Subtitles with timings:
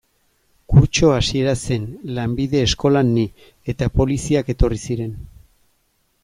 [0.71, 1.85] Kurtso hasiera zen,
[2.19, 3.27] lanbide eskolan ni,
[3.75, 5.15] eta poliziak etorri ziren.